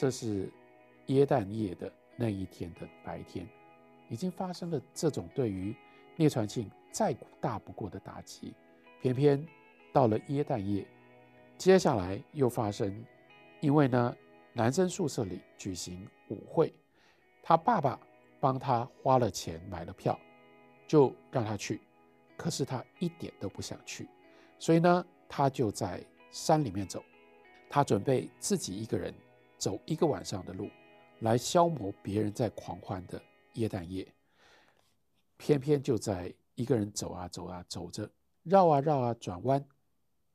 [0.00, 0.50] 这是
[1.08, 3.46] 耶诞夜的那一天的白天，
[4.08, 5.76] 已经发生了这种对于
[6.16, 8.54] 聂传庆再大不过的打击，
[9.02, 9.46] 偏偏
[9.92, 10.86] 到了耶诞夜，
[11.58, 13.04] 接下来又发生，
[13.60, 14.16] 因为呢，
[14.54, 16.72] 男生宿舍里举行舞会，
[17.42, 18.00] 他爸爸
[18.40, 20.18] 帮他花了钱买了票，
[20.86, 21.78] 就让他去，
[22.38, 24.08] 可是他一点都不想去，
[24.58, 27.04] 所以呢，他就在山里面走，
[27.68, 29.12] 他准备自己一个人
[29.60, 30.70] 走一个晚上的路，
[31.18, 33.22] 来消磨别人在狂欢的
[33.54, 34.10] 耶诞夜。
[35.36, 38.10] 偏偏就在一个人走啊走啊走着，
[38.42, 39.62] 绕啊绕啊转弯，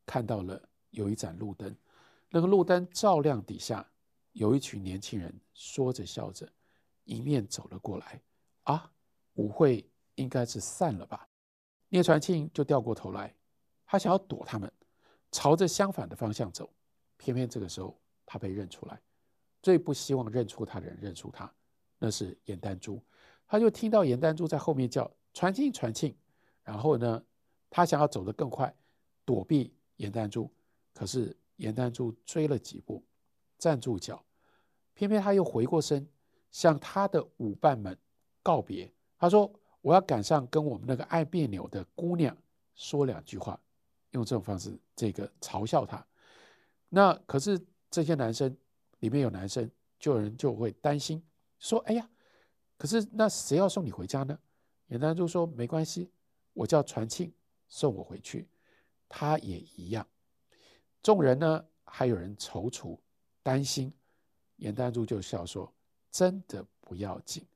[0.05, 0.61] 看到了
[0.91, 1.75] 有一盏路灯，
[2.29, 3.83] 那个路灯照亮底下，
[4.33, 6.47] 有一群年轻人说着笑着，
[7.05, 8.21] 迎面走了过来。
[8.63, 8.91] 啊，
[9.33, 11.27] 舞会应该是散了吧？
[11.89, 13.35] 聂传庆就掉过头来，
[13.87, 14.71] 他想要躲他们，
[15.31, 16.69] 朝着相反的方向走。
[17.17, 18.99] 偏偏这个时候他被认出来，
[19.65, 21.51] 最不希望认出他的人认出他，
[21.97, 23.01] 那是严丹珠。
[23.47, 26.15] 他就听到严丹珠在后面叫“传庆，传庆”，
[26.61, 27.23] 然后呢，
[27.67, 28.71] 他想要走得更快，
[29.25, 30.47] 躲避严丹珠，
[30.93, 33.03] 可是严丹珠追了几步，
[33.57, 34.23] 站住脚，
[34.93, 36.07] 偏偏他又回过身，
[36.51, 37.97] 向他的舞伴们
[38.43, 38.93] 告别。
[39.17, 42.37] 他说：“我要赶上跟我们那个爱别扭的姑娘
[42.75, 43.59] 说两句话，
[44.11, 46.05] 用这种方式，这个嘲笑他。
[46.87, 48.55] 那可是这些男生
[48.99, 51.23] 里面有男生，就有人就会担心
[51.59, 52.09] 说：‘哎呀。’”
[52.77, 54.37] 可是那谁要送你回家呢？
[54.87, 56.11] 严丹珠说：“没关系，
[56.51, 57.33] 我叫传庆
[57.69, 58.49] 送我回去。”
[59.07, 60.05] 他也一样。
[61.01, 62.99] 众人呢，还有人踌躇
[63.41, 63.93] 担心。
[64.57, 65.73] 严丹珠就笑说
[66.11, 67.47] ：“真的不要紧。”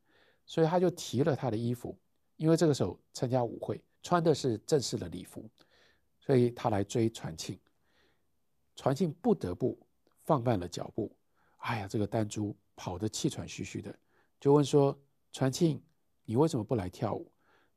[0.48, 1.98] 所以他就提了他的衣服，
[2.38, 5.50] 因为这个时候参加舞会穿的是正式的礼服，
[6.22, 7.59] 所以他来追传庆。
[8.78, 9.78] 传庆不得不
[10.24, 11.14] 放慢了脚步。
[11.60, 13.98] 哎呀，这个丹珠跑得气喘吁吁的，
[14.40, 14.98] 就问说。
[15.31, 15.80] 传庆，
[16.25, 17.31] 你为什么不来跳舞？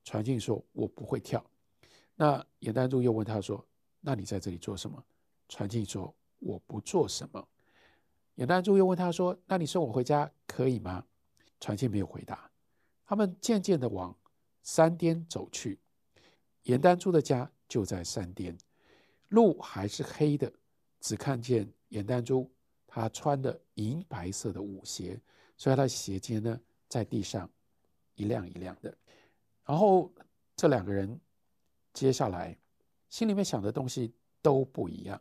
[0.04, 1.44] 传庆说：“我不会跳。”
[2.16, 3.62] 那严丹珠又问他说
[4.00, 5.04] ：“那你在这里做什么？”
[5.50, 7.46] 传庆说：“我不做什么。”
[8.36, 11.04] 严丹珠又问他说：“那你送我回家可以吗？”
[11.60, 12.50] 传庆没有回答。
[13.04, 14.16] 他们渐渐的往
[14.62, 15.78] 山巅走去，
[16.62, 18.56] 严丹珠的家就在山巅，
[19.28, 20.50] 路还是黑的，
[21.00, 22.50] 只看见严丹珠
[22.94, 25.18] 他穿的银白色的舞鞋，
[25.56, 27.48] 所以他的鞋尖呢，在地上
[28.16, 28.94] 一亮一亮的，
[29.64, 30.12] 然后
[30.54, 31.18] 这两个人
[31.94, 32.54] 接下来
[33.08, 35.18] 心里面想的东西都不一样。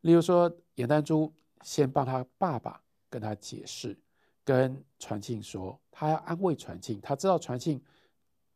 [0.00, 1.32] 例如说，严丹珠
[1.62, 3.96] 先帮他爸爸跟他解释，
[4.42, 7.80] 跟传庆说，他要安慰传庆，他知道传庆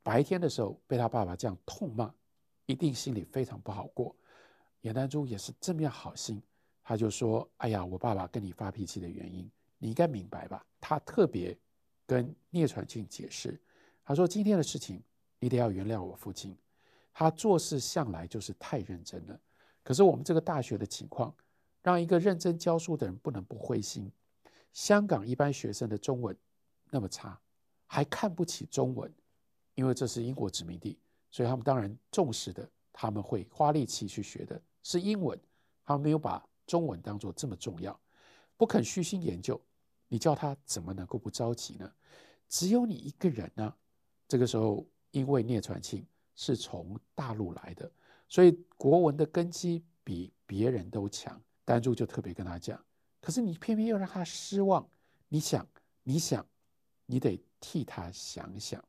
[0.03, 2.13] 白天的时候被他爸爸这样痛骂，
[2.67, 4.17] 一定心里非常不好过。
[4.81, 6.43] 严丹珠也是这么样好心，
[6.93, 11.59] 他就说：“哎呀，我爸爸跟你发脾气的原因，你应该明白吧？”他特别。
[12.05, 13.59] 跟聂传庆解释，
[14.05, 15.03] 他说：“今天的事情，
[15.39, 16.55] 你得要原谅我父亲。
[17.15, 19.41] 他做事向来就是太认真了。
[19.83, 21.35] 可是我们这个大学的情况，
[21.81, 24.13] 让一个认真教书的人不能不灰心。
[24.75, 26.37] 香港一般学生的中文
[26.91, 27.41] 那么差，
[27.87, 29.11] 还看不起中文，
[29.75, 30.99] 因为这是英国殖民地，
[31.31, 35.39] 所以他们当然重视的，他们会花力气去学的是英文，
[35.83, 37.99] 他们没有把中文当做这么重要，
[38.57, 39.61] 不肯虚心研究。”
[40.09, 41.91] 你叫他怎么能够不着急呢？
[42.47, 43.75] 只有你一个人呢。
[44.29, 47.91] 这个时候，因为聂传庆是从大陆来的，
[48.29, 51.43] 所以国文的根基比别人都强。
[51.65, 52.85] 丹珠就特别跟他讲，
[53.21, 54.87] 可是你偏偏又让他失望。
[55.29, 55.67] 你想，
[56.03, 56.47] 你想，
[57.07, 58.85] 你得替他想想。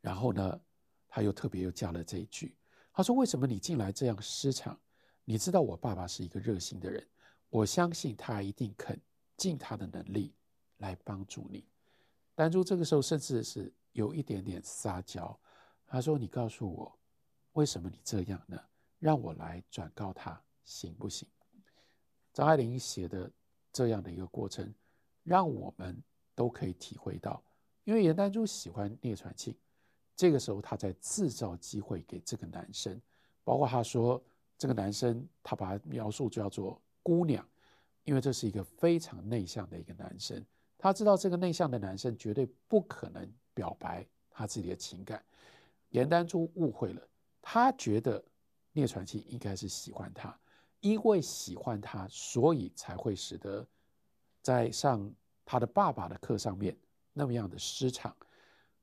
[0.00, 0.60] 然后呢，
[1.08, 2.54] 他又特别又加了这一句，
[2.92, 4.78] 他说：“为什么你进来这样失常？
[5.24, 7.06] 你知道我爸爸是一个热心的人，
[7.48, 9.00] 我相信他一定肯。”
[9.38, 10.32] 尽他的能力
[10.76, 11.66] 来帮助你。
[12.32, 15.36] 丹珠这个时候甚至是有一点点撒娇，
[15.84, 16.96] 他说：“你告诉我，
[17.54, 18.56] 为什么你这样呢？
[19.00, 21.26] 让我来转告他，行不行？”
[22.32, 23.28] 张爱玲写的
[23.72, 24.72] 这样的一个过程，
[25.24, 26.00] 让我们
[26.36, 27.42] 都可以体会到，
[27.82, 29.56] 因为严丹珠喜欢聂传庆，
[30.14, 33.00] 这个时候他在制造机会给这个男生，
[33.42, 34.22] 包括他说
[34.62, 37.44] 这个男生，他把他描述叫做姑娘。
[38.04, 40.44] 因为这是一个非常内向的一个男生，
[40.78, 45.20] 他知道这个内向的男生绝对不可能表白他自己的情感。
[45.90, 47.02] 严丹珠误会了，
[47.40, 48.24] 他觉得
[48.72, 50.38] 聂传庆应该是喜欢他，
[50.78, 53.66] 因为喜欢他，所以才会使得
[54.42, 55.12] 在上
[55.44, 56.76] 他的爸爸的课上面
[57.12, 58.16] 那么样的失常。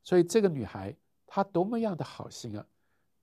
[0.03, 0.93] 所以这个女孩
[1.25, 2.65] 她多么样的好心啊，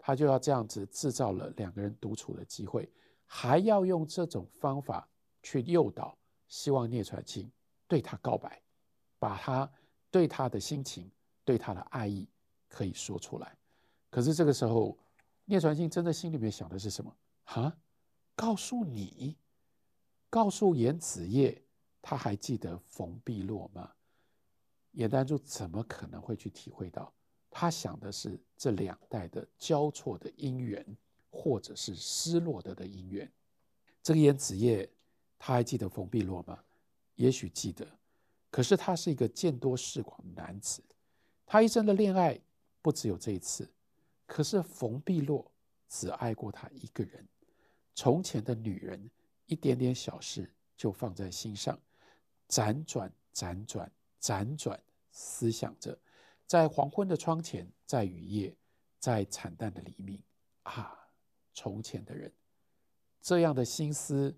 [0.06, 2.88] 他就要这样子制造了两个人独处的机会，
[3.24, 5.08] 还要用这种方法。
[5.42, 6.16] 去诱导，
[6.48, 7.48] 希望聂传庆
[7.86, 8.60] 对他告白，
[9.16, 9.72] 把他
[10.10, 11.08] 对他的心情、
[11.44, 12.28] 对他的爱意
[12.68, 13.56] 可以说出来。
[14.10, 14.98] 可是这个时候，
[15.44, 17.16] 聂传庆真的心里面想的是什么？
[17.44, 17.76] 哈，
[18.34, 19.36] 告诉你，
[20.28, 21.62] 告诉严子夜，
[22.02, 23.92] 他还记得冯碧落吗？
[24.92, 27.12] 严丹珠怎么可能会去体会到？
[27.58, 30.84] 他想的是这两代的交错的姻缘，
[31.30, 33.32] 或者是失落的的姻缘。
[34.02, 34.86] 这个颜子夜，
[35.38, 36.62] 他还记得冯碧落吗？
[37.14, 37.88] 也许记得，
[38.50, 40.82] 可是他是一个见多识广的男子，
[41.46, 42.38] 他一生的恋爱
[42.82, 43.66] 不只有这一次。
[44.26, 45.50] 可是冯碧落
[45.88, 47.26] 只爱过他一个人，
[47.94, 49.10] 从前的女人，
[49.46, 51.80] 一点点小事就放在心上，
[52.50, 54.78] 辗转辗转辗转
[55.10, 55.98] 思想着，
[56.46, 58.56] 在黄昏的窗前，在雨夜，
[58.98, 60.22] 在惨淡的黎明，
[60.62, 60.96] 啊，
[61.52, 62.32] 从前的人，
[63.20, 64.34] 这样的心思，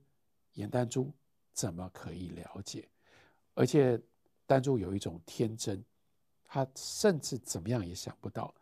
[0.55, 1.13] 颜丹珠
[1.53, 2.89] 怎么可以了解？
[3.55, 4.01] 而且
[4.47, 5.85] 丹珠有一种天真，
[6.45, 8.55] 她甚至怎么样也想不到。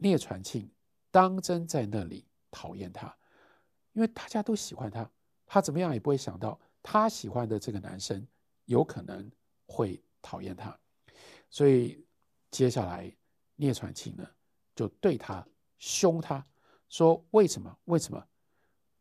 [0.00, 0.70] 聂传庆
[1.10, 3.16] 当真在那里讨厌他，
[3.92, 5.10] 因为大家都喜欢他，
[5.46, 8.26] 他怎么样也不会想到他喜欢的这个男生
[8.66, 9.30] 有可能
[9.66, 10.78] 会讨厌他，
[11.50, 12.04] 所以
[12.50, 13.14] 接下来
[13.56, 14.26] 聂传庆呢
[14.74, 15.46] 就对他
[15.78, 16.44] 凶他
[16.88, 17.78] 说：“为什么？
[17.84, 18.26] 为什么？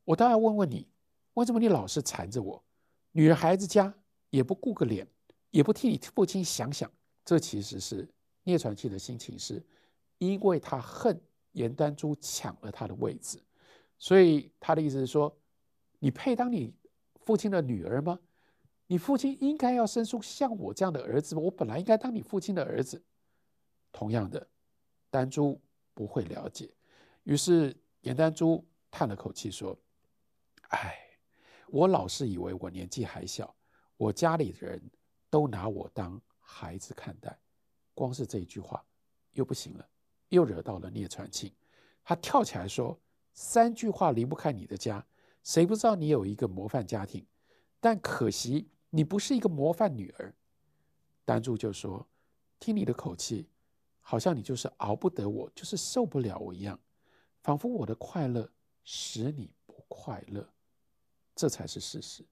[0.04, 0.88] 我倒要问问你，
[1.34, 2.64] 为什么你老是缠着我？
[3.12, 3.94] 女孩子家
[4.30, 5.08] 也不顾个脸，
[5.52, 6.92] 也不替你父亲想想？
[7.24, 8.08] 这其实是
[8.44, 9.66] 聂传庆的心情是。”
[10.20, 11.22] 因为他恨
[11.52, 13.40] 颜丹珠抢了他的位置，
[14.00, 15.32] 所以他的意思是说
[16.00, 16.74] ：“你配当你
[17.24, 18.20] 父亲的女儿吗？
[18.88, 23.00] 你父亲应该要生出像我这样的儿子，我本来应该当你父亲的儿子。”
[23.98, 24.48] 同样的，
[25.10, 25.60] 丹珠
[25.96, 26.72] 不会了解，
[27.24, 29.76] 于是颜丹珠叹了口气说
[30.70, 30.96] ：“哎，
[31.70, 33.56] 我老是以为我年纪还小，
[33.98, 34.80] 我家里的人
[35.32, 37.36] 都拿我当孩子看待，
[37.96, 38.86] 光是这一句话
[39.32, 39.90] 又不行了。”
[40.30, 41.52] 又惹到了聂传庆，
[42.04, 43.00] 他跳起来说
[43.34, 45.04] ：“三句话离不开你的家，
[45.42, 47.26] 谁不知道你有一个模范家庭？
[47.80, 50.36] 但可惜你不是一个模范女儿。”
[51.26, 52.08] 丹珠就说
[52.60, 53.50] ：“听你的口气，
[54.10, 56.80] 好像你就是熬不得我，就是受不了我一样，
[57.44, 58.50] 仿佛我的快乐
[58.86, 60.48] 使你不快乐，
[61.36, 62.26] 这才是事实。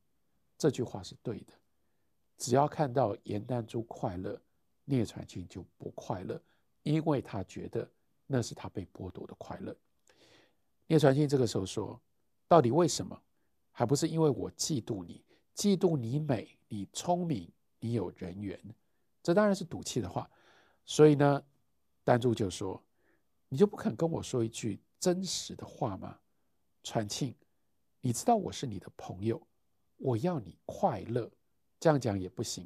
[0.58, 1.52] 这句话是对的，
[2.38, 4.42] 只要看到颜丹珠快乐，
[4.86, 6.42] 聂传庆就不快乐。”
[6.84, 7.86] 因为他觉得
[8.26, 9.76] 那是他被剥夺的快乐。
[10.88, 12.00] 聂传庆这个时候说
[12.48, 13.22] ：“到底为什么？
[13.74, 18.58] 还不是因为我嫉妒你，嫉妒你美，你聪明，你有人缘。
[19.22, 20.30] 这当然是赌气的话。
[20.86, 21.44] 所以呢，
[22.06, 22.82] 丹珠就说
[23.50, 26.18] ：‘你就不肯跟我说一句真实的话吗？’
[26.82, 27.36] 传庆，
[28.00, 29.46] 你知道我是你的朋友，
[29.98, 31.30] 我要你快乐，
[31.82, 32.66] 这样讲也不行。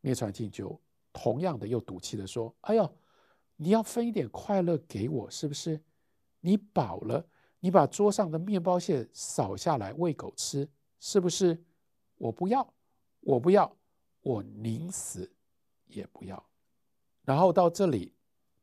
[0.00, 0.80] 聂传庆就
[1.12, 2.90] 同样的又赌气的说：‘哎呦。’
[3.58, 5.82] 你要分一点快乐给我，是不是？
[6.40, 7.26] 你饱了，
[7.60, 10.68] 你把桌上的面包屑扫下来喂狗吃，
[11.00, 11.64] 是不是？
[12.16, 12.74] 我不要，
[13.20, 13.74] 我不要，
[14.20, 15.34] 我宁死
[15.86, 16.50] 也不要。
[17.22, 18.12] 然后到这里，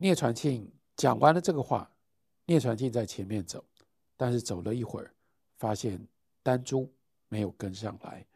[0.04, 1.90] 聂传庆讲完了这个话，
[2.46, 3.64] 聂传庆在前面走，
[4.18, 5.16] 但是走了一会儿，
[5.56, 5.98] 发现
[6.44, 6.94] 丹珠
[7.30, 8.28] 没有跟上来，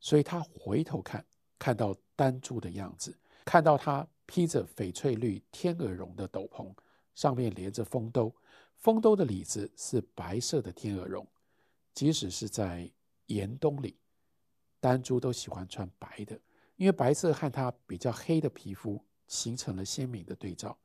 [0.00, 1.24] 所以他回头看，
[1.60, 4.04] 看到丹珠的样子，看到他。
[4.24, 6.74] 披着翡翠绿天鹅绒的斗篷，
[7.14, 8.34] 上面连着风兜，
[8.76, 11.26] 风兜的里子是白色的天鹅绒。
[11.92, 12.90] 即使是在
[13.26, 13.98] 严冬里，
[14.80, 16.40] 丹珠都喜欢穿白的，
[16.76, 20.78] 因为白色和她比较黑的皮肤形成了鲜明的对照。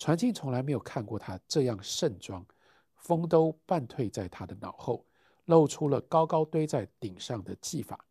[0.00, 2.44] 传庆从来没有看过他这样盛装，
[2.96, 5.04] 风都半退在他的脑后，
[5.44, 8.02] 露出了高高堆在顶上的髻发，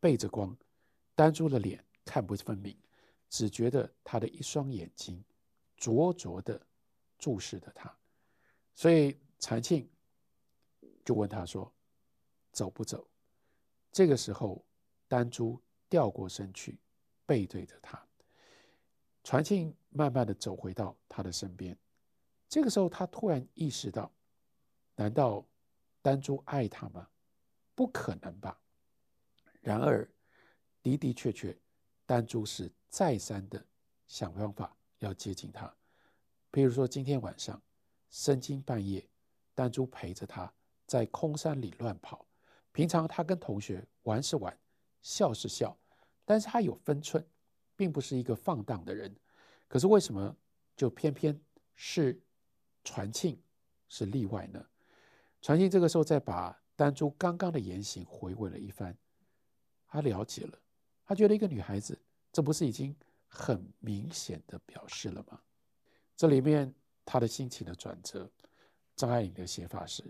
[0.00, 0.56] 背着光，
[1.14, 2.74] 丹珠的脸看不分明。
[3.28, 5.22] 只觉得他的一双眼睛
[5.76, 6.60] 灼灼地
[7.16, 7.94] 注视着他，
[8.74, 9.88] 所以传庆
[11.04, 11.70] 就问他说
[12.50, 13.06] ：“走不走？”
[13.92, 14.64] 这个时候，
[15.06, 16.80] 丹珠掉过身去，
[17.24, 18.04] 背对着他。
[19.22, 21.76] 传庆慢慢的走回到他的身边。
[22.48, 24.10] 这个时候，他突然意识到：
[24.96, 25.46] 难道
[26.02, 27.08] 丹珠爱他吗？
[27.74, 28.60] 不可能吧。
[29.60, 30.08] 然而，
[30.82, 31.56] 的的确确，
[32.06, 32.70] 丹珠是。
[32.90, 33.64] 再三的
[34.08, 35.72] 想方法要接近他，
[36.50, 37.62] 比如说今天晚上
[38.10, 39.08] 深更半夜，
[39.54, 40.52] 丹珠陪着他
[40.86, 42.26] 在空山里乱跑。
[42.72, 44.58] 平常他跟同学玩是玩，
[45.02, 45.78] 笑是笑，
[46.24, 47.24] 但是他有分寸，
[47.80, 49.10] 并不是一个放荡的人。
[49.66, 50.36] 可是为什么
[50.76, 51.40] 就偏偏
[51.74, 52.20] 是
[52.84, 53.40] 传庆
[53.88, 54.62] 是例外呢？
[55.40, 58.94] 传庆这个时候再把丹珠刚刚的言行回味了一番，
[59.86, 60.58] 他了解了。
[61.06, 61.98] 他觉得一个女孩子，
[62.30, 62.94] 这不是已经
[63.26, 65.40] 很明显的表示了吗？
[66.14, 66.74] 这里面
[67.06, 68.30] 他的心情的转折，
[68.94, 70.04] 张爱玲的写法是：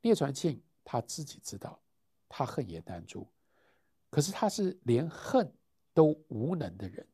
[0.00, 1.82] 聂传庆他自己知道，
[2.28, 3.26] 他恨颜丹珠，
[4.10, 5.52] 可是他是连恨
[5.94, 7.06] 都无能的人，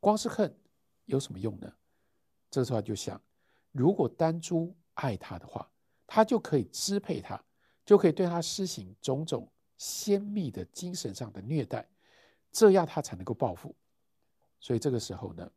[0.00, 0.56] 光是恨
[1.04, 1.70] 有什么用呢？
[2.50, 3.20] 这时候就想，
[3.72, 5.70] 如果丹珠爱他的话，
[6.06, 7.44] 他就可以支配他，
[7.84, 11.86] 就可以对他施行种种鲜密的精神上的虐待，
[12.50, 13.74] 这样他才能够报复。
[14.60, 15.52] 所以这个时候呢，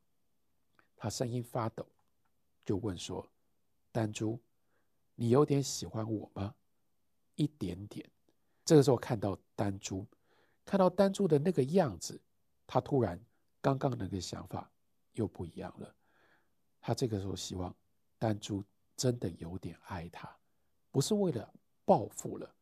[0.98, 1.86] 他声音发抖，
[2.66, 3.26] 就问说
[3.92, 4.40] ：“丹珠，
[5.16, 6.54] 你有点喜欢我吗？”
[7.36, 8.08] 一点点。
[8.66, 10.06] 这个时候看到丹珠，
[10.66, 12.22] 看到丹珠的那个样子，
[12.74, 13.20] 他突然
[13.60, 14.72] 刚刚那个想法
[15.12, 15.94] 又不一样了。
[16.80, 17.76] 他这个时候希望
[18.18, 18.64] 丹珠
[18.96, 20.34] 真的有点爱他，
[20.90, 22.56] 不是为了报复了，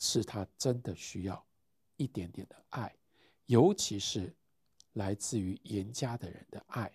[0.00, 1.46] 是他真的需要
[1.96, 2.92] 一点点的爱，
[3.44, 4.34] 尤其是
[4.94, 6.92] 来自于严家的人的爱。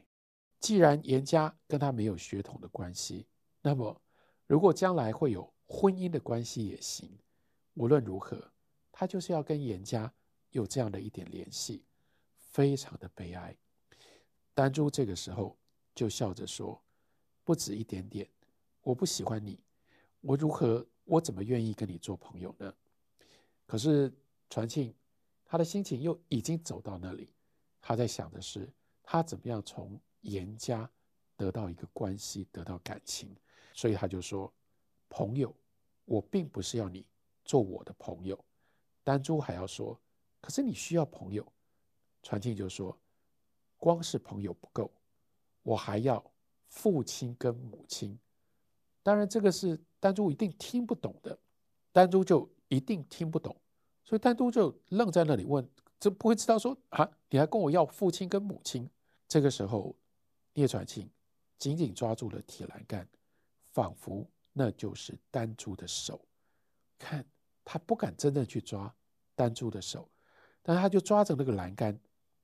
[0.59, 3.25] 既然严家跟他没有血统的关系，
[3.61, 4.01] 那么
[4.45, 7.17] 如果将来会有婚姻的关系也行。
[7.75, 8.51] 无论如何，
[8.91, 10.13] 他就是要跟严家
[10.49, 11.85] 有这样的一点联系，
[12.51, 13.55] 非常的悲哀。
[14.53, 15.57] 丹珠这个时候
[15.95, 16.81] 就笑着说
[17.43, 18.29] ：“不止一点点，
[18.81, 19.59] 我不喜欢你，
[20.21, 22.73] 我如何，我怎么愿意跟你做朋友呢？”
[23.65, 24.13] 可是
[24.49, 24.93] 传庆
[25.45, 27.33] 他的心情又已经走到那里，
[27.81, 28.69] 他在想的是
[29.03, 30.89] 他怎么样从严家
[31.35, 33.35] 得到一个关系，得到感情，
[33.73, 34.53] 所以他就说
[35.09, 35.55] ：“朋友，
[36.05, 37.05] 我并不是要你。”
[37.43, 38.45] 做我的朋友，
[39.03, 39.99] 丹珠还要说，
[40.39, 41.45] 可是你需要朋友。
[42.21, 42.97] 传庆就说，
[43.77, 44.91] 光是朋友不够，
[45.63, 46.23] 我还要
[46.67, 48.17] 父亲跟母亲。
[49.03, 51.37] 当然，这个是丹珠一定听不懂的，
[51.91, 53.55] 丹珠就一定听不懂，
[54.03, 55.67] 所以丹珠就愣在那里问，
[55.99, 58.87] 这不会知道说啊，你还跟我要父亲跟母亲？
[59.27, 59.95] 这个时候，
[60.53, 61.09] 聂传庆
[61.57, 63.07] 紧紧抓住了铁栏杆，
[63.71, 66.19] 仿佛那就是丹珠的手。
[66.99, 67.25] 看，
[67.65, 68.93] 他不敢真正去抓
[69.33, 70.07] 丹珠的手，
[70.61, 71.99] 但他就抓着那个栏杆，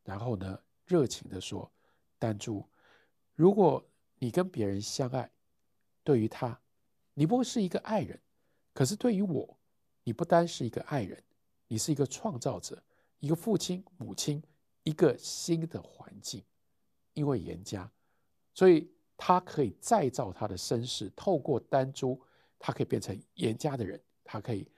[0.08, 1.70] 然后呢，热情的说
[2.18, 2.66] ：“丹珠，
[3.36, 3.86] 如果
[4.20, 5.30] 你跟别人相爱，
[6.02, 6.58] 对于他，
[7.14, 8.18] 你不会是一个爱人；
[8.74, 9.60] 可是对于我，
[10.06, 11.22] 你不单是一个爱人，
[11.68, 12.82] 你是一个创造者，
[13.20, 14.42] 一个父亲、母亲，
[14.84, 16.42] 一个新的环境。
[17.14, 17.92] 因为严家，
[18.54, 22.18] 所以他可以再造他的身世，透过丹珠，
[22.58, 24.72] 他可以变成严家的人。”他可以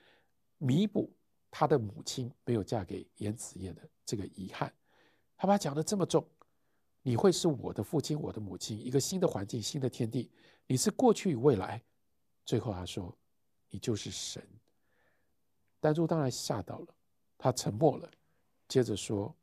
[0.57, 1.15] 弥补
[1.51, 4.73] 他的母亲没有嫁给严子夜的这个遗憾。
[5.39, 6.27] 他把他讲的这么重，
[7.01, 10.29] 你会是我的父亲，我的母亲，一个新的环境，新的天地。
[10.67, 11.81] 你是过去与未来。
[12.43, 13.17] 最后他说，
[13.69, 14.45] 你就是神。
[15.79, 16.87] 丹珠当然吓到了，
[17.37, 18.11] 他沉默了，
[18.67, 19.33] 接着说，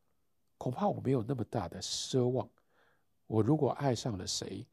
[0.59, 2.47] 恐怕我没有那么大的奢望。
[3.27, 4.67] 我如果爱上了谁，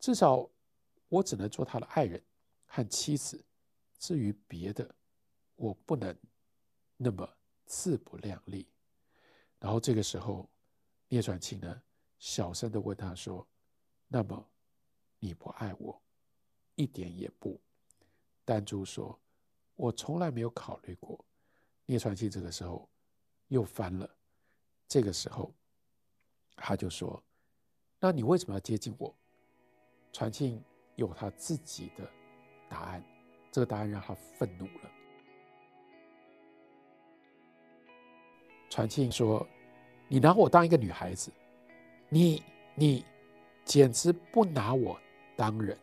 [0.00, 0.50] 至少
[1.08, 2.20] 我只能做他的爱人
[2.66, 3.40] 和妻子。
[4.00, 4.92] 至于别的，
[5.54, 6.12] 我不能
[6.96, 7.28] 那么
[7.66, 8.66] 自不量力。
[9.60, 10.48] 然后这个时候，
[11.08, 11.82] 聂传庆呢，
[12.18, 13.46] 小声的问他说
[14.08, 14.44] ：“那么
[15.18, 16.00] 你不爱我，
[16.74, 17.60] 一点也不？”
[18.44, 19.16] 丹珠说
[19.76, 21.22] ：“我从来没有考虑过。”
[21.86, 22.88] 聂传庆这个时候
[23.48, 24.08] 又翻了。
[24.88, 25.54] 这个时候，
[26.56, 27.22] 他就说
[28.00, 29.14] ：“那你为什么要接近我？”
[30.10, 30.64] 传庆
[30.96, 32.10] 有他自己的
[32.68, 33.04] 答案。
[33.52, 34.90] 这个答案让他愤怒了。
[38.70, 39.46] 传庆说
[40.08, 41.30] ：“你拿我当一个女孩子，
[42.08, 42.42] 你
[42.74, 43.04] 你
[43.66, 44.98] 简直不拿我
[45.36, 45.76] 当人。”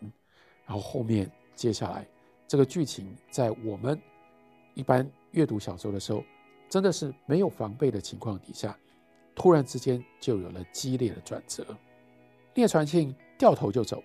[0.65, 2.07] 然后后面接下来
[2.47, 4.01] 这个剧情，在我们
[4.73, 6.23] 一般阅读小说的时候，
[6.67, 8.75] 真的是没有防备的情况底下，
[9.35, 11.63] 突然之间就有了激烈的转折。
[12.55, 14.03] 聂传庆掉头就走，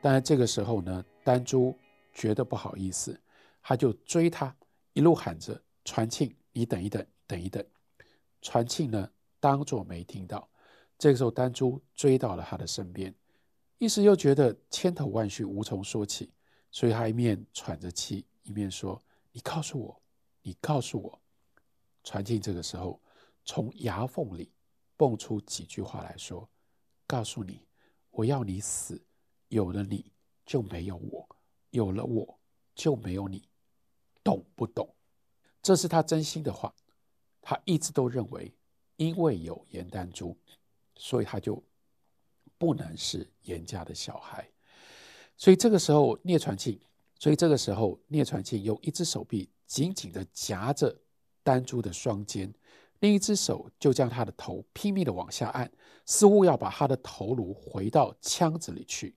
[0.00, 1.72] 当然这个时候呢，丹珠。
[2.14, 3.18] 觉得不好意思，
[3.62, 4.54] 他就追他，
[4.92, 7.64] 一路喊着：“传庆，你等一等，等一等。”
[8.42, 10.46] 传庆呢，当作没听到。
[10.98, 13.14] 这个时候，丹珠追到了他的身边，
[13.78, 16.30] 一时又觉得千头万绪，无从说起，
[16.70, 20.02] 所以他一面喘着气，一面说：“你告诉我，
[20.42, 21.18] 你告诉我。”
[22.04, 23.00] 传庆这个时候
[23.44, 24.52] 从牙缝里
[24.96, 26.48] 蹦出几句话来说
[27.06, 27.64] ：“告诉你，
[28.10, 29.02] 我要你死，
[29.48, 30.12] 有了你
[30.44, 31.26] 就没有我。”
[31.72, 32.38] 有了我
[32.74, 33.48] 就没有你，
[34.22, 34.94] 懂不懂？
[35.62, 36.70] 这是他真心的话。
[37.42, 38.50] 他一直都认为，
[38.96, 40.34] 因为有颜丹珠，
[40.96, 41.62] 所以他就
[42.56, 44.48] 不能是颜家的小孩。
[45.36, 46.80] 所以这个时候，聂传庆，
[47.18, 50.96] 所以这个时候，聂传庆用一只手臂紧紧地夹着
[51.42, 52.54] 丹珠的双肩，
[53.00, 55.68] 另一只手就将他的头拼命地往下按，
[56.06, 59.16] 似乎要把他的头颅回到腔子里去。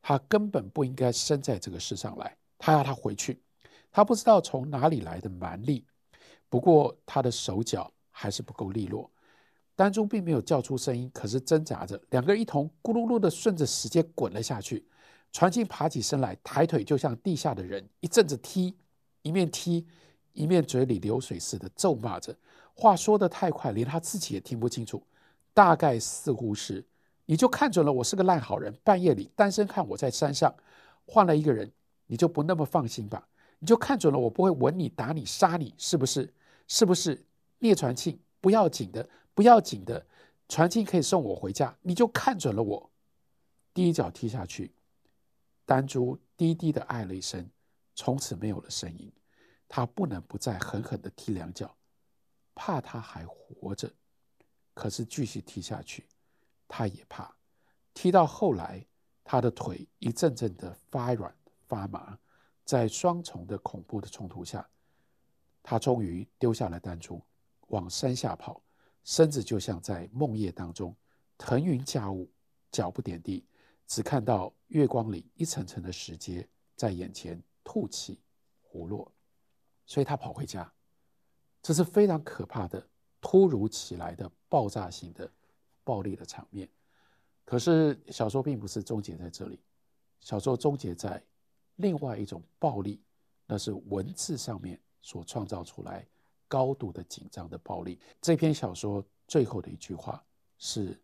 [0.00, 3.42] 他根本不应该生在这个世上来，他要他回去。
[3.90, 5.84] 他不知道从哪里来的蛮力，
[6.48, 9.10] 不过他的手脚还是不够利落。
[9.76, 14.84] 丹珠并没有叫出声音，可是挣扎着，两个人一同咕噜噜地顺着石阶滚了下去。
[15.30, 18.74] 传庆爬起身来，抬腿就像地下的人，一阵子踢，
[19.22, 19.86] 一面踢
[20.32, 22.34] 一面嘴里流水似的咒骂着，
[22.74, 25.02] 话说得太快，连他自己也听不清楚。
[25.52, 26.84] 大概似乎是，
[27.26, 30.52] 你就看准了我是个烂好人，半夜里单身看我在山上
[31.06, 31.70] 换了一个人，
[32.06, 33.28] 你就不那么放心吧？
[33.58, 36.32] 你就看准了我不会吻你、打你、杀你，是不是？
[36.68, 37.24] 是不是？
[37.58, 40.06] 聂传庆，不要紧的，不要紧的，
[40.48, 42.90] 传庆可以送我回家，你就看准了我。
[43.74, 44.72] 第一脚踢下去，
[45.66, 47.50] 丹珠低低的哎了一声，
[47.96, 49.10] 从此没有了声音。
[49.66, 51.76] 他不能不再狠狠地踢两脚，
[52.54, 53.92] 怕他还活着。
[54.72, 56.06] 可是继续踢下去，
[56.68, 57.34] 他也怕。
[57.92, 58.86] 踢到后来，
[59.24, 61.34] 他的腿一阵阵的发软
[61.66, 62.16] 发麻，
[62.64, 64.66] 在双重的恐怖的冲突下，
[65.62, 67.20] 他终于丢下了弹珠，
[67.68, 68.62] 往山下跑，
[69.04, 70.94] 身子就像在梦夜当中
[71.36, 72.30] 腾云驾雾，
[72.70, 73.46] 脚不点地，
[73.86, 78.20] 只看到月光里一层层的石阶在眼前吐起
[78.60, 79.10] 胡落。
[79.86, 80.70] 所以他跑回家，
[81.62, 82.86] 这是非常可怕的、
[83.20, 85.30] 突如其来的爆炸性的
[85.82, 86.68] 暴力的场面。
[87.44, 89.58] 可是小说并不是终结在这里，
[90.20, 91.24] 小说终结在
[91.76, 93.02] 另外一种暴力，
[93.46, 96.06] 那是文字上面所创造出来
[96.46, 97.98] 高度的紧张的暴力。
[98.20, 100.22] 这篇小说最后的一句话
[100.58, 101.00] 是：“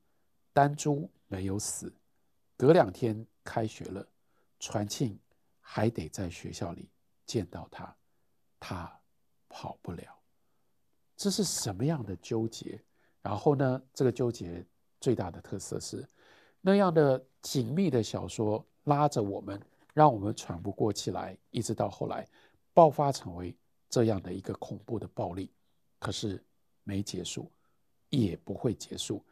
[0.53, 1.91] 丹珠没有死，
[2.55, 4.07] 隔两天开学了，
[4.61, 5.19] 传庆
[5.59, 6.87] 还得在学校里
[7.25, 7.97] 见到他。”
[8.61, 9.01] 他
[9.49, 10.21] 跑不了，
[11.17, 12.79] 这是什么样的纠结？
[13.23, 14.63] 然后呢，这个纠结
[15.01, 16.07] 最大的特色是，
[16.61, 19.59] 那样的紧密的小说拉着我们，
[19.95, 22.29] 让我们喘不过气来，一直到后来
[22.75, 23.57] 爆发成为
[23.89, 25.51] 这样的一个恐怖的暴力。
[25.99, 26.43] 可是
[26.83, 27.51] 没结束，
[28.11, 29.25] 也不会结束。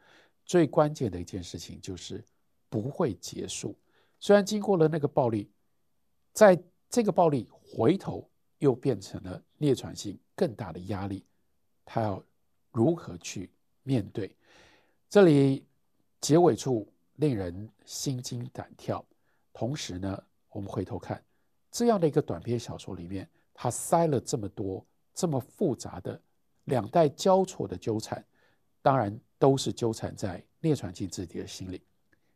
[0.45, 2.23] 最关键的一件事情就是
[2.69, 3.75] 不会结束。
[4.19, 5.49] 虽然经过了那个暴力，
[6.33, 8.29] 在这个暴力回头。
[8.59, 11.25] 又变成了聂传性更大的压力，
[11.83, 12.23] 他要
[12.71, 14.33] 如何去面对？
[15.09, 15.65] 这里
[16.21, 19.05] 结尾处令人心惊胆跳。
[19.51, 21.21] 同时呢，我们回头看
[21.71, 26.19] 这样的一个短篇小说里面，他塞了这么多这么复杂的
[26.65, 28.25] 两代交错的纠缠，
[28.81, 31.81] 当然都是纠缠在聂传庆自己的心里。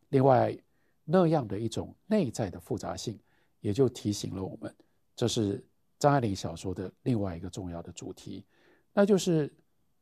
[0.09, 0.57] 另外，
[1.03, 3.19] 那样的一种内在的复杂性，
[3.59, 4.75] 也就提醒了我们，
[5.15, 5.63] 这是。
[5.99, 8.45] 张爱玲小说的另外一个重要的主题，
[8.93, 9.51] 那就是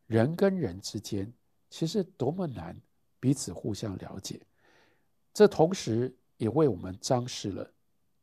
[0.07, 1.33] 人跟人之间
[1.69, 2.77] 其实多么难
[3.17, 4.41] 彼此互相了解。
[5.33, 7.71] 这同时也为我们彰示了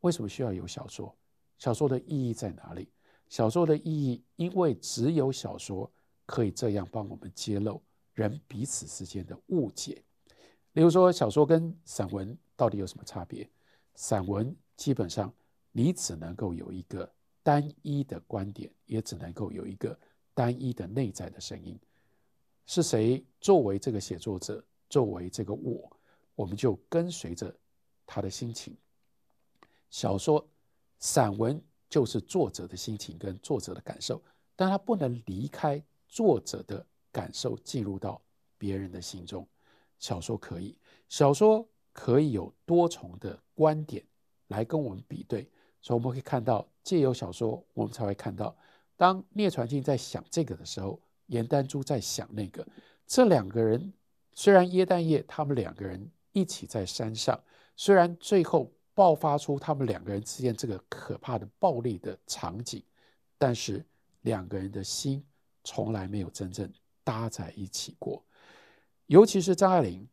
[0.01, 1.17] 为什么需要有小说，
[1.57, 2.89] 小说的意义在哪里？
[3.29, 5.91] 小说的意义，因为只有小说
[6.25, 7.81] 可以这样帮我们揭露
[8.13, 10.03] 人彼此之间的误解。
[10.73, 13.49] 例如说，小说跟散文到底有什么差别？
[13.95, 15.33] 散文基本上
[15.71, 17.11] 你只能够有一个。
[17.45, 19.99] 单一的观点也只能够有一个
[20.33, 21.77] 单一的内在的声音，
[22.65, 25.91] 是谁作为这个写作者，作为这个我，
[26.35, 27.53] 我们就跟随着
[28.05, 28.77] 他的心情。
[29.89, 30.47] 小说、
[31.03, 34.23] 散文就是作者的心情跟作者的感受，
[34.55, 38.21] 但他不能离开作者的感受进入到
[38.57, 39.45] 别人的心中。
[39.99, 40.77] 小说可以，
[41.09, 44.01] 小说可以有多重的观点
[44.47, 45.51] 来跟我们比对。
[45.81, 48.55] 所以我们可以看到，借由小说，我们才会看到，
[48.95, 52.65] 当聂传庆在想这个的时候，严丹珠在想那个。
[53.05, 53.91] 这两个人
[54.31, 57.37] 虽然耶诞夜他们两个人一起在山上，
[57.75, 62.83] 虽然最后爆发出他们两个人之间这个可怕的暴力的场景，
[63.37, 63.85] 但是
[64.21, 65.23] 两个人的心
[65.63, 66.71] 从来没有真正
[67.03, 68.23] 搭在一起过。
[69.07, 70.07] 尤其是张爱玲，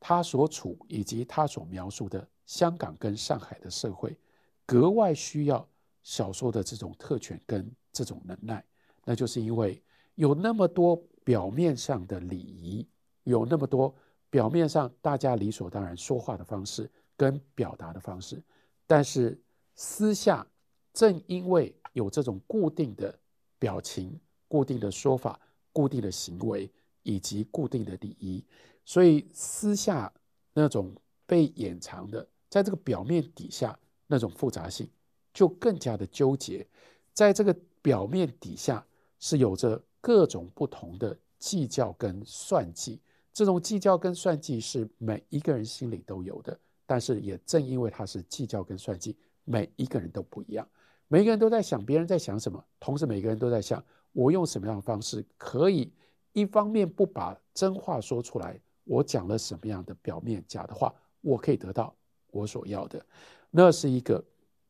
[0.00, 4.18] 她所处以及她所描述的香港跟上海的社会。
[4.64, 5.68] 格外需要
[6.02, 8.64] 小说的这种特权跟这种能耐，
[9.04, 9.82] 那就是因为
[10.14, 12.88] 有那么多表面上的礼仪，
[13.24, 13.94] 有那么多
[14.30, 18.42] 表面上大家理所当然说话的方式跟表达的方式，
[18.86, 19.40] 但是
[19.74, 20.46] 私下
[20.92, 23.18] 正因为有这种固定的
[23.58, 25.40] 表情、固定的说法、
[25.72, 26.70] 固定的行为
[27.02, 28.44] 以及固定的礼仪，
[28.84, 30.12] 所以私下
[30.52, 30.94] 那种
[31.26, 33.78] 被掩藏的，在这个表面底下。
[34.08, 34.86] 那种复杂性
[35.32, 36.68] 就更加的纠结，
[37.14, 38.86] 在这个表面底下
[39.18, 43.00] 是有着各种不同的计较跟算计。
[43.32, 50.68] 这种计较跟算计是每一个人心里都有的，但是也正因为它是计较跟算计，每一个人都不一样。
[51.08, 55.92] 每一个人都在想别人在想什么，同时每个人都在想我用什么样的方式可以
[56.32, 61.94] 一方面不把真话说出来，我讲了什么样的表面假的话，我可以得到
[62.30, 63.04] 我所要的。
[63.50, 64.24] 那是一个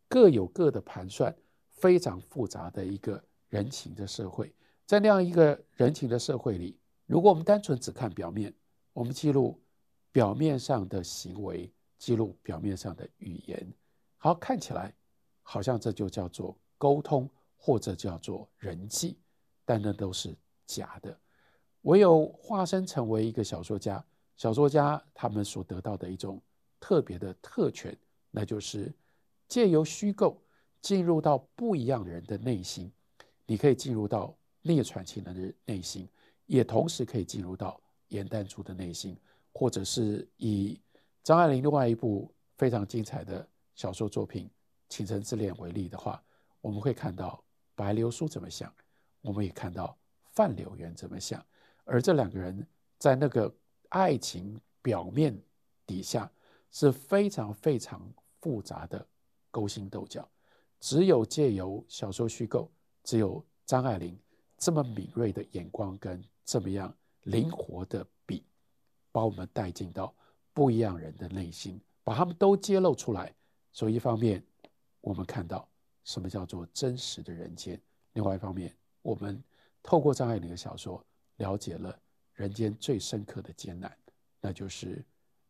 [0.09, 1.33] 各有各的盘算，
[1.69, 4.53] 非常复杂的一个人情的社会。
[4.85, 8.53] 在那样一个人情的社会里，如果我们单纯只看表面，
[8.93, 9.57] 我们记录
[10.11, 11.73] 表面上的行为，
[12.03, 13.73] 记录表面上的语言，
[14.17, 14.93] 好，看起来。
[15.45, 19.17] 好像这就叫做沟通，或者叫做人际，
[19.65, 20.35] 但那都是
[20.67, 21.17] 假的。
[21.83, 24.05] 唯有化身成为一个小说家，
[24.37, 26.43] 小说家他们所得到的一种
[26.81, 27.97] 特别的特权，
[28.33, 28.93] 那就是
[29.47, 30.43] 借由虚构
[30.81, 32.91] 进入到不一样的人的内心。
[33.47, 35.33] 你可以进入到聂传庆的
[35.65, 36.09] 内心，
[36.47, 39.17] 也同时可以进入到严丹珠的内心，
[39.53, 40.81] 或者是以
[41.23, 44.51] 张爱玲另外一部非常精彩的小说作品。
[44.89, 46.23] 倾城之恋为例的话，
[46.61, 47.43] 我们会看到
[47.75, 48.71] 白流苏怎么想，
[49.23, 49.97] 我们也看到
[50.33, 51.43] 范柳原怎么想，
[51.85, 52.67] 而这两个人
[52.99, 53.51] 在那个
[53.89, 55.41] 爱情表面
[55.87, 56.31] 底下
[56.71, 58.07] 是非常非常
[58.41, 59.07] 复杂的
[59.51, 60.29] 勾心斗角。
[60.79, 62.71] 只有借由小说虚构，
[63.03, 64.19] 只有张爱玲
[64.59, 68.45] 这么敏锐的眼光跟这么样灵活的笔，
[69.11, 70.15] 把我们带进到
[70.53, 73.35] 不一样人的内心，把他们都揭露出来。
[73.73, 74.43] 所以一方面。
[75.05, 75.69] 我们看到
[76.05, 77.77] 什么叫做真实的人间。
[78.13, 79.43] 另外一方面，我们
[79.83, 81.05] 透过张爱玲的小说，
[81.39, 82.01] 了解了
[82.35, 83.99] 人间最深刻的艰难，
[84.41, 85.05] 那就是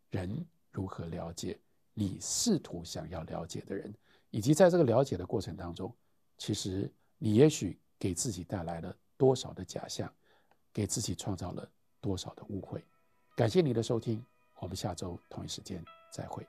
[0.08, 1.60] 人如何了解
[1.92, 3.94] 你试图想要了解的人，
[4.30, 5.94] 以及在这个了解的过程当中，
[6.38, 10.10] 其实你也许给自己带来了多少的假象，
[10.72, 12.82] 给自己创造了多少的误会。
[13.36, 14.24] 感谢你的收听，
[14.62, 16.46] 我们下周同一时间再会。